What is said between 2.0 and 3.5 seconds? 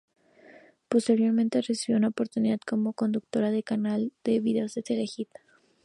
oportunidad como conductora